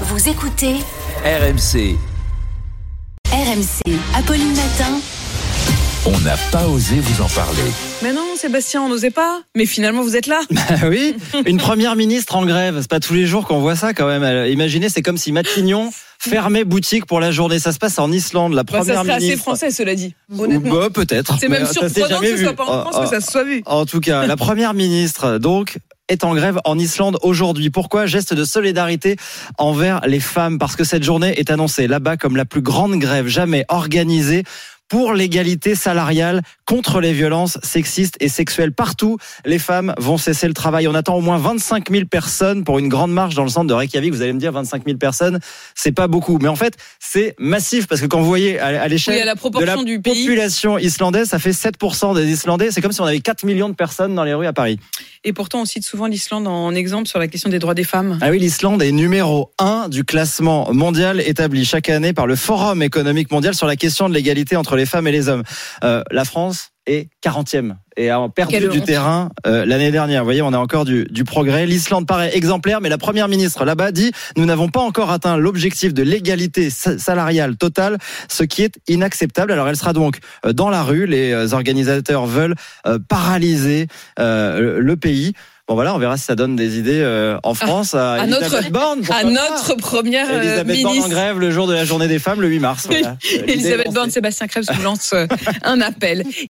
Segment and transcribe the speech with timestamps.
[0.00, 0.74] Vous écoutez
[1.24, 1.96] RMC,
[3.32, 3.96] RMC.
[4.16, 4.98] Apolline Matin.
[6.06, 7.62] on n'a pas osé vous en parler.
[8.02, 9.42] Mais non, Sébastien, on n'osait pas.
[9.56, 10.40] Mais finalement, vous êtes là.
[10.68, 11.14] Ah oui,
[11.46, 12.78] une première ministre en grève.
[12.80, 14.22] C'est pas tous les jours qu'on voit ça quand même.
[14.24, 17.58] Euh, Imaginez, c'est comme si Matignon fermait boutique pour la journée.
[17.58, 18.52] Ça se passe en Islande.
[18.54, 19.42] La Bah, première ça serait assez ministre.
[19.44, 20.14] français, cela dit.
[20.38, 20.74] Honnêtement.
[20.74, 21.36] Bah, peut-être.
[21.40, 23.30] C'est même s'est surprenant jamais que ce soit pas en Ah, France que ça se
[23.30, 23.62] soit vu.
[23.66, 27.70] En tout cas, la première ministre, donc, est en grève en Islande aujourd'hui.
[27.70, 29.16] Pourquoi Geste de solidarité
[29.58, 33.26] envers les femmes, parce que cette journée est annoncée là-bas comme la plus grande grève
[33.26, 34.44] jamais organisée
[34.94, 38.70] pour l'égalité salariale, contre les violences sexistes et sexuelles.
[38.70, 40.86] Partout, les femmes vont cesser le travail.
[40.86, 43.74] On attend au moins 25 000 personnes pour une grande marche dans le centre de
[43.74, 44.12] Reykjavik.
[44.12, 45.40] Vous allez me dire 25 000 personnes,
[45.74, 46.38] c'est pas beaucoup.
[46.40, 49.34] Mais en fait, c'est massif parce que quand vous voyez à, l'échelle Oui, à la
[49.34, 50.24] de la du pays.
[50.24, 52.70] population islandaise, ça fait 7% des Islandais.
[52.70, 54.78] C'est comme si on avait 4 millions de personnes dans les rues à Paris.
[55.24, 58.18] Et pourtant, on cite souvent l'Islande en exemple sur la question des droits des femmes.
[58.22, 62.80] Ah oui, l'Islande est numéro 1 du classement mondial établi chaque année par le Forum
[62.80, 65.42] économique mondial sur la question de l'égalité entre les femmes et les hommes.
[65.82, 68.84] Euh, la France est 40e et a perdu Quelle du honte.
[68.84, 70.20] terrain euh, l'année dernière.
[70.20, 71.64] Vous voyez, on a encore du, du progrès.
[71.64, 75.94] L'Islande paraît exemplaire, mais la première ministre là-bas dit nous n'avons pas encore atteint l'objectif
[75.94, 77.96] de l'égalité sa- salariale totale,
[78.28, 79.52] ce qui est inacceptable.
[79.52, 81.06] Alors elle sera donc euh, dans la rue.
[81.06, 82.54] Les organisateurs veulent
[82.86, 83.86] euh, paralyser
[84.18, 85.32] euh, le pays.
[85.66, 88.52] Bon voilà, on verra si ça donne des idées euh, en France à, à Elisabeth
[88.52, 89.00] notre- Borne.
[89.08, 91.08] À notre première euh, Elisabeth Borne en ministre.
[91.10, 92.86] grève le jour de la journée des femmes, le 8 mars.
[92.86, 93.16] Voilà.
[93.24, 93.90] Est Elisabeth.
[93.94, 95.26] Borne, Sébastien Krebs vous lance euh,
[95.62, 96.22] un appel.